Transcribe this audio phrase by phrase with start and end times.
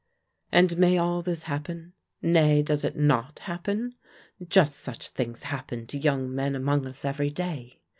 [0.51, 1.93] And may all this happen?
[2.23, 3.93] nay, does it not happen?
[4.49, 7.81] just such things happen to young men among us every day.